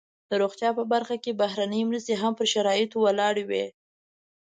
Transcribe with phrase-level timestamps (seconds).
[0.29, 3.65] د روغتیا په برخه کې بهرنۍ مرستې هم پر شرایطو ولاړې وي.